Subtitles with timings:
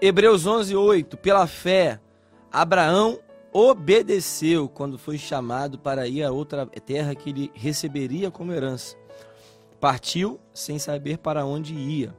[0.00, 1.16] Hebreus 11, 8.
[1.16, 1.98] Pela fé,
[2.52, 3.18] Abraão
[3.50, 8.94] obedeceu quando foi chamado para ir a outra terra que ele receberia como herança.
[9.80, 12.14] Partiu sem saber para onde ia.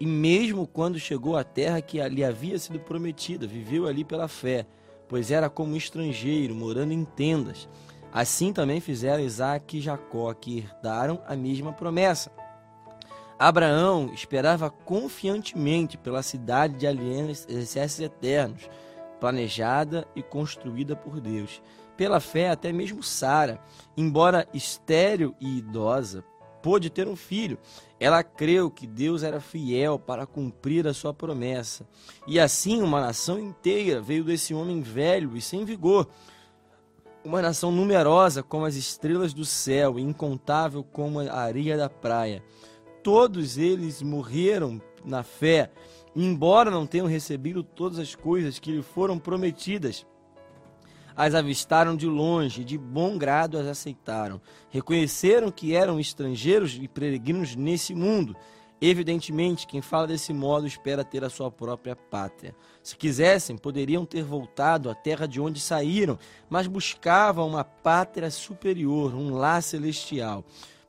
[0.00, 4.64] E mesmo quando chegou à terra que lhe havia sido prometida, viveu ali pela fé,
[5.06, 7.68] pois era como estrangeiro, morando em tendas.
[8.10, 12.30] Assim também fizeram Isaac e Jacó, que herdaram a mesma promessa.
[13.38, 18.68] Abraão esperava confiantemente pela cidade de alianças eternos,
[19.20, 21.62] planejada e construída por Deus.
[21.96, 23.60] Pela fé, até mesmo Sara,
[23.96, 26.24] embora estéril e idosa,
[26.62, 27.58] pôde ter um filho.
[28.00, 31.86] Ela creu que Deus era fiel para cumprir a sua promessa.
[32.26, 36.08] E assim uma nação inteira veio desse homem velho e sem vigor.
[37.24, 42.42] Uma nação numerosa como as estrelas do céu incontável como a areia da praia.
[43.02, 45.70] Todos eles morreram na fé,
[46.14, 50.06] embora não tenham recebido todas as coisas que lhe foram prometidas
[51.18, 54.40] as avistaram de longe, de bom grado as aceitaram.
[54.70, 58.36] Reconheceram que eram estrangeiros e peregrinos nesse mundo.
[58.80, 62.54] Evidentemente, quem fala desse modo espera ter a sua própria pátria.
[62.84, 66.16] Se quisessem, poderiam ter voltado à terra de onde saíram,
[66.48, 70.44] mas buscavam uma pátria superior, um lar celestial.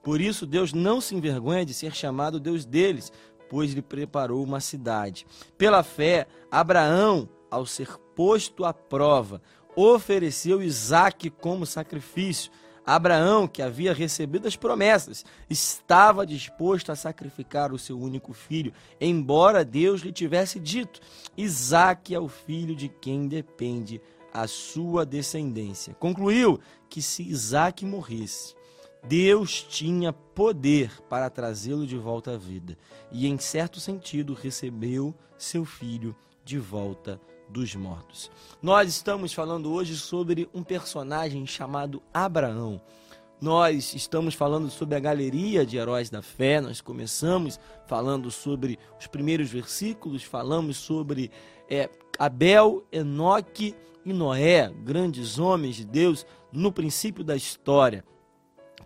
[0.09, 3.11] Por isso, Deus não se envergonha de ser chamado Deus deles,
[3.47, 5.23] pois lhe preparou uma cidade.
[5.55, 9.39] Pela fé, Abraão, ao ser posto à prova,
[9.75, 12.51] ofereceu Isaac como sacrifício.
[12.83, 19.63] Abraão, que havia recebido as promessas, estava disposto a sacrificar o seu único filho, embora
[19.63, 20.99] Deus lhe tivesse dito:
[21.37, 24.01] Isaac é o filho de quem depende
[24.33, 25.93] a sua descendência.
[25.93, 28.55] Concluiu que se Isaac morresse,
[29.03, 32.77] Deus tinha poder para trazê-lo de volta à vida
[33.11, 37.19] e, em certo sentido, recebeu seu filho de volta
[37.49, 38.29] dos mortos.
[38.61, 42.81] Nós estamos falando hoje sobre um personagem chamado Abraão.
[43.41, 46.59] Nós estamos falando sobre a galeria de heróis da fé.
[46.59, 51.31] Nós começamos falando sobre os primeiros versículos, falamos sobre
[51.69, 53.73] é, Abel, Enoque
[54.05, 58.03] e Noé, grandes homens de Deus, no princípio da história.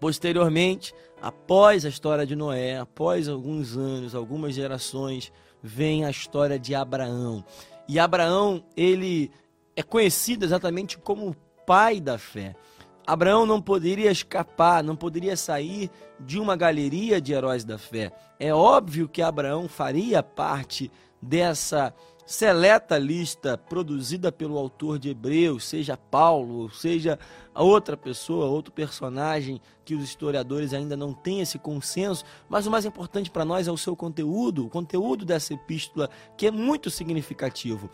[0.04, 5.32] Posteriormente, após a história de Noé, após alguns anos, algumas gerações,
[5.62, 7.42] vem a história de Abraão.
[7.88, 9.32] E Abraão, ele
[9.78, 12.54] é conhecido exatamente como o pai da fé.
[13.08, 18.12] Abraão não poderia escapar, não poderia sair de uma galeria de heróis da fé.
[18.38, 20.92] É óbvio que Abraão faria parte
[21.24, 21.94] dessa
[22.26, 27.20] seleta lista produzida pelo autor de Hebreus, seja Paulo, seja
[27.54, 32.86] outra pessoa, outro personagem que os historiadores ainda não têm esse consenso, mas o mais
[32.86, 37.90] importante para nós é o seu conteúdo, o conteúdo dessa epístola, que é muito significativo.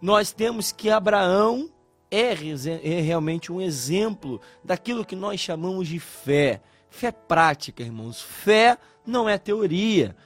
[0.00, 1.68] Nós temos que Abraão
[2.10, 6.60] é, é realmente um exemplo daquilo que nós chamamos de fé.
[6.88, 8.22] Fé prática, irmãos.
[8.22, 10.16] Fé não é teoria.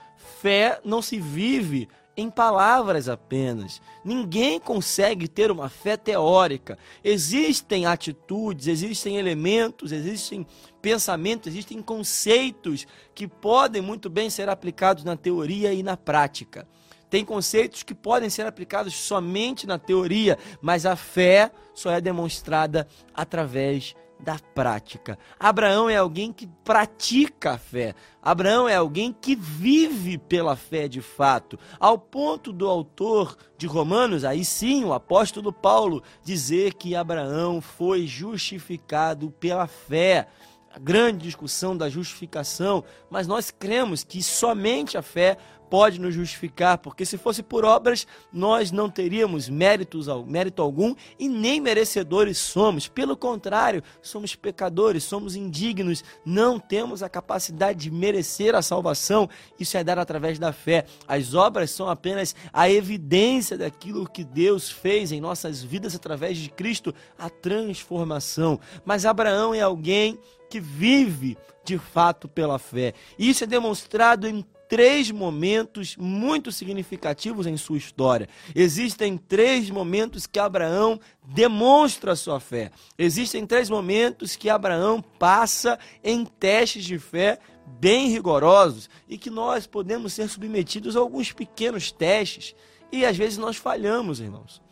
[0.41, 3.81] Fé não se vive em palavras apenas.
[4.05, 6.79] Ninguém consegue ter uma fé teórica.
[7.03, 10.47] Existem atitudes, existem elementos, existem
[10.83, 16.67] pensamentos, existem conceitos que podem muito bem ser aplicados na teoria e na prática.
[17.09, 22.87] Tem conceitos que podem ser aplicados somente na teoria, mas a fé só é demonstrada
[23.13, 25.19] através da prática.
[25.39, 27.95] Abraão é alguém que pratica a fé.
[28.23, 34.25] Abraão é alguém que vive pela fé de fato, ao ponto do autor de Romanos,
[34.25, 40.29] aí sim, o apóstolo Paulo, dizer que Abraão foi justificado pela fé
[40.73, 45.37] a grande discussão da justificação, mas nós cremos que somente a fé
[45.71, 51.29] pode nos justificar, porque se fosse por obras, nós não teríamos méritos, mérito algum e
[51.29, 52.89] nem merecedores somos.
[52.89, 59.29] Pelo contrário, somos pecadores, somos indignos, não temos a capacidade de merecer a salvação.
[59.59, 60.85] Isso é dado através da fé.
[61.07, 66.51] As obras são apenas a evidência daquilo que Deus fez em nossas vidas através de
[66.51, 68.59] Cristo, a transformação.
[68.85, 70.19] Mas Abraão é alguém
[70.51, 72.93] que vive de fato pela fé.
[73.17, 78.29] Isso é demonstrado em três momentos muito significativos em sua história.
[78.55, 82.71] Existem três momentos que Abraão demonstra sua fé.
[82.97, 87.41] Existem três momentos que Abraão passa em testes de fé
[87.81, 92.55] bem rigorosos e que nós podemos ser submetidos a alguns pequenos testes
[92.93, 94.63] e às vezes nós falhamos, irmãos.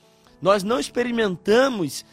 [0.41, 2.05] Nós não experimentamos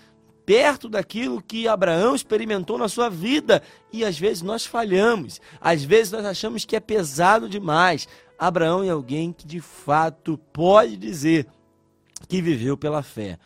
[0.45, 3.61] perto daquilo que Abraão experimentou na sua vida.
[3.91, 8.07] E às vezes nós falhamos, às vezes nós achamos que é pesado demais.
[8.37, 11.47] Abraão é alguém que de fato pode dizer
[12.27, 13.37] que viveu pela fé.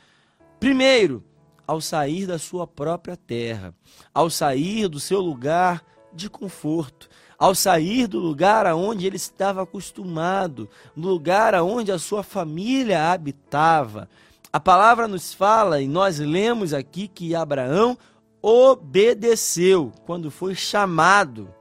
[0.60, 1.24] Primeiro,
[1.66, 3.74] ao sair da sua própria terra,
[4.14, 7.08] ao sair do seu lugar de conforto,
[7.38, 14.10] ao sair do lugar aonde ele estava acostumado, no lugar aonde a sua família habitava.
[14.52, 17.98] A palavra nos fala, e nós lemos aqui, que Abraão
[18.42, 21.54] obedeceu quando foi chamado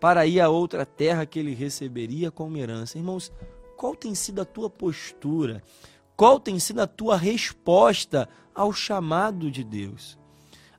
[0.00, 2.96] para ir a outra terra que ele receberia como herança.
[2.96, 3.30] Irmãos,
[3.76, 5.62] qual tem sido a tua postura?
[6.16, 10.18] Qual tem sido a tua resposta ao chamado de Deus?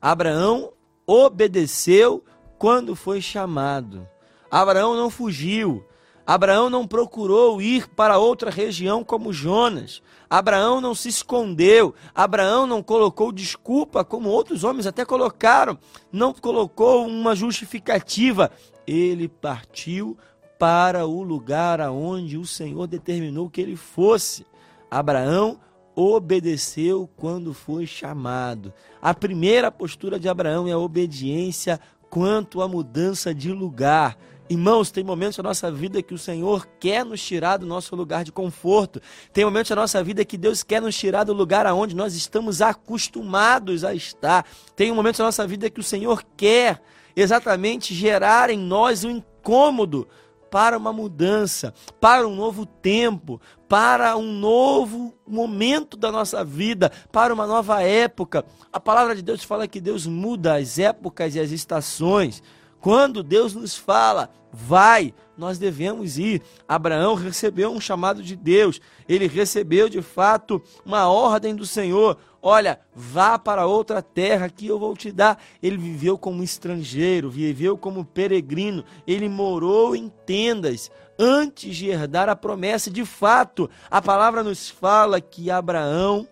[0.01, 0.73] Abraão
[1.05, 2.23] obedeceu
[2.57, 4.07] quando foi chamado.
[4.49, 5.85] Abraão não fugiu.
[6.25, 10.01] Abraão não procurou ir para outra região como Jonas.
[10.29, 11.93] Abraão não se escondeu.
[12.15, 15.77] Abraão não colocou desculpa, como outros homens até colocaram.
[16.11, 18.49] Não colocou uma justificativa.
[18.87, 20.17] Ele partiu
[20.57, 24.45] para o lugar aonde o Senhor determinou que ele fosse.
[24.89, 25.59] Abraão
[25.95, 28.73] obedeceu quando foi chamado.
[29.01, 31.79] A primeira postura de Abraão é a obediência
[32.09, 34.17] quanto à mudança de lugar.
[34.49, 38.23] Irmãos, tem momentos da nossa vida que o Senhor quer nos tirar do nosso lugar
[38.23, 39.01] de conforto.
[39.31, 42.61] Tem momentos da nossa vida que Deus quer nos tirar do lugar aonde nós estamos
[42.61, 44.45] acostumados a estar.
[44.75, 46.81] Tem momentos da nossa vida que o Senhor quer
[47.15, 50.07] exatamente gerar em nós um incômodo
[50.51, 57.33] para uma mudança, para um novo tempo, para um novo momento da nossa vida, para
[57.33, 58.45] uma nova época.
[58.71, 62.43] A palavra de Deus fala que Deus muda as épocas e as estações.
[62.83, 66.41] Quando Deus nos fala, vai, nós devemos ir.
[66.67, 72.17] Abraão recebeu um chamado de Deus, ele recebeu de fato uma ordem do Senhor.
[72.41, 75.41] Olha, vá para outra terra que eu vou te dar.
[75.61, 82.35] Ele viveu como estrangeiro, viveu como peregrino, ele morou em tendas antes de herdar a
[82.35, 82.91] promessa.
[82.91, 86.27] De fato, a palavra nos fala que Abraão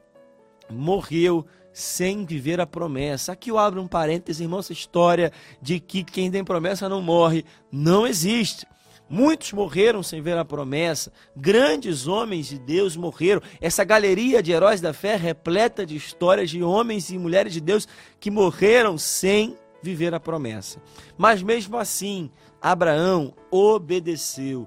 [0.69, 3.31] morreu sem viver a promessa.
[3.31, 5.31] Aqui eu abro um parêntese, irmão, essa história
[5.61, 8.65] de que quem tem promessa não morre, não existe.
[9.09, 13.41] Muitos morreram sem ver a promessa, grandes homens de Deus morreram.
[13.59, 17.85] Essa galeria de heróis da fé repleta de histórias de homens e mulheres de Deus
[18.21, 20.81] que morreram sem viver a promessa.
[21.17, 22.31] Mas mesmo assim,
[22.61, 24.65] Abraão obedeceu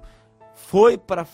[0.67, 1.25] foi para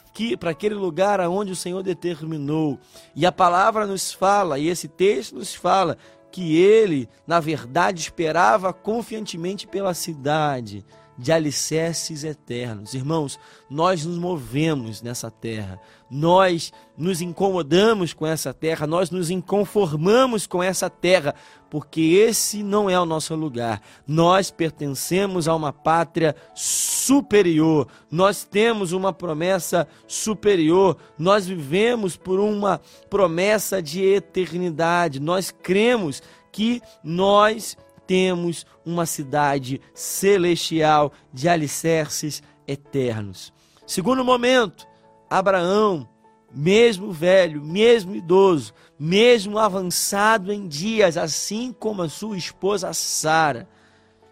[0.50, 2.78] aquele lugar aonde o Senhor determinou.
[3.16, 5.98] E a palavra nos fala, e esse texto nos fala,
[6.32, 10.86] que ele, na verdade, esperava confiantemente pela cidade
[11.22, 12.96] de alicerces eternos.
[12.96, 13.40] Irmãos,
[13.70, 15.80] nós nos movemos nessa terra,
[16.10, 21.36] nós nos incomodamos com essa terra, nós nos inconformamos com essa terra,
[21.70, 23.84] porque esse não é o nosso lugar.
[24.08, 32.82] Nós pertencemos a uma pátria superior, nós temos uma promessa superior, nós vivemos por uma
[33.12, 37.78] promessa de eternidade, nós cremos que nós
[38.12, 43.54] temos uma cidade celestial de alicerces eternos.
[43.88, 44.86] Segundo momento,
[45.30, 46.06] Abraão,
[46.54, 53.66] mesmo velho, mesmo idoso, mesmo avançado em dias, assim como a sua esposa Sara,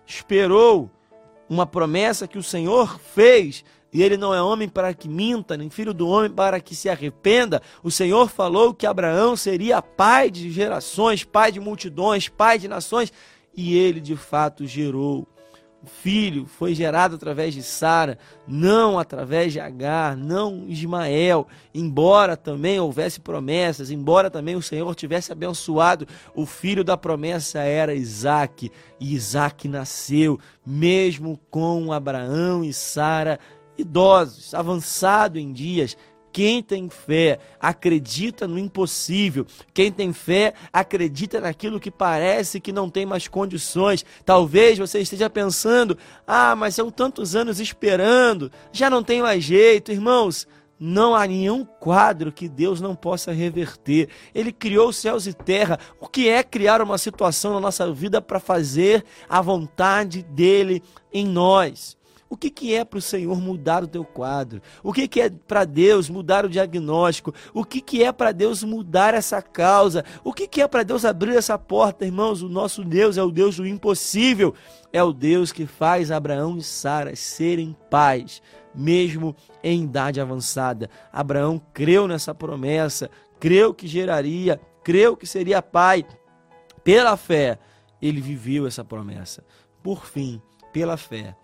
[0.05, 0.91] esperou
[1.50, 5.69] uma promessa que o Senhor fez e ele não é homem para que minta, nem
[5.69, 7.62] filho do homem para que se arrependa.
[7.81, 13.13] O Senhor falou que Abraão seria pai de gerações, pai de multidões, pai de nações
[13.59, 15.27] e ele de fato gerou.
[15.83, 22.79] O filho foi gerado através de Sara, não através de Agar, não Ismael, embora também
[22.79, 29.13] houvesse promessas, embora também o Senhor tivesse abençoado, o filho da promessa era Isaac, e
[29.13, 33.39] Isaac nasceu, mesmo com Abraão e Sara
[33.77, 35.95] idosos, avançado em dias,
[36.31, 39.45] quem tem fé acredita no impossível.
[39.74, 44.05] Quem tem fé acredita naquilo que parece que não tem mais condições.
[44.25, 49.91] Talvez você esteja pensando: ah, mas são tantos anos esperando, já não tem mais jeito.
[49.91, 50.48] Irmãos,
[50.79, 54.07] não há nenhum quadro que Deus não possa reverter.
[54.33, 55.77] Ele criou céus e terra.
[56.00, 60.81] O que é criar uma situação na nossa vida para fazer a vontade dele
[61.12, 61.98] em nós?
[62.29, 64.62] O que, que é para o Senhor mudar o teu quadro?
[64.83, 67.33] O que, que é para Deus mudar o diagnóstico?
[67.55, 70.05] O que, que é para Deus mudar essa causa?
[70.24, 72.43] O que, que é para Deus abrir essa porta, irmãos?
[72.43, 74.53] O nosso Deus é o Deus do impossível.
[74.93, 78.43] É o Deus que faz Abraão e Sara serem pais,
[78.75, 80.88] mesmo em idade avançada.
[81.12, 83.09] Abraão creu nessa promessa,
[83.39, 86.05] creu que geraria, creu que seria pai.
[86.83, 87.57] Pela fé,
[88.00, 89.43] ele viveu essa promessa.
[89.81, 90.39] Por fim,
[90.71, 91.36] pela fé,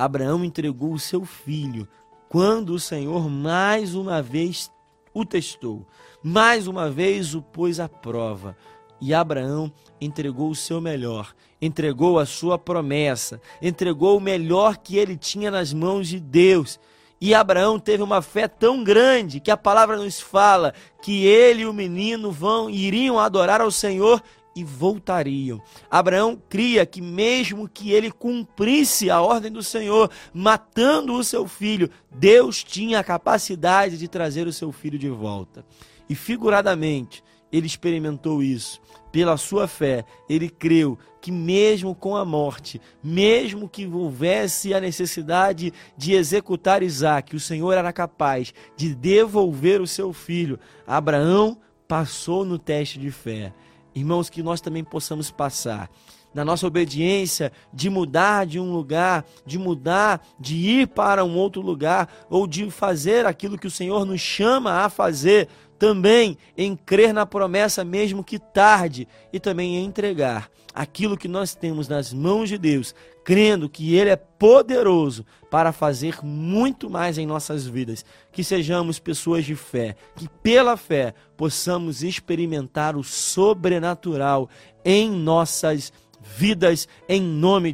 [0.00, 1.86] Abraão entregou o seu filho
[2.30, 4.72] quando o Senhor mais uma vez
[5.12, 5.86] o testou.
[6.22, 8.56] Mais uma vez o pôs à prova.
[8.98, 15.18] E Abraão entregou o seu melhor, entregou a sua promessa, entregou o melhor que ele
[15.18, 16.80] tinha nas mãos de Deus.
[17.20, 21.66] E Abraão teve uma fé tão grande que a palavra nos fala que ele e
[21.66, 24.22] o menino vão iriam adorar ao Senhor
[24.54, 25.60] e voltariam.
[25.90, 31.90] Abraão cria que, mesmo que ele cumprisse a ordem do Senhor, matando o seu filho,
[32.10, 35.64] Deus tinha a capacidade de trazer o seu filho de volta.
[36.08, 38.80] E figuradamente, ele experimentou isso.
[39.12, 45.72] Pela sua fé, ele creu que, mesmo com a morte, mesmo que houvesse a necessidade
[45.96, 50.58] de executar Isaac, o Senhor era capaz de devolver o seu filho.
[50.86, 53.52] Abraão passou no teste de fé.
[53.94, 55.90] Irmãos, que nós também possamos passar
[56.32, 61.60] na nossa obediência de mudar de um lugar, de mudar, de ir para um outro
[61.60, 65.48] lugar, ou de fazer aquilo que o Senhor nos chama a fazer,
[65.80, 71.54] também em crer na promessa, mesmo que tarde, e também em entregar aquilo que nós
[71.54, 72.94] temos nas mãos de Deus,
[73.24, 78.04] crendo que Ele é poderoso para fazer muito mais em nossas vidas.
[78.30, 84.50] Que sejamos pessoas de fé, que pela fé possamos experimentar o sobrenatural
[84.84, 85.90] em nossas
[86.22, 87.68] vidas, em nome de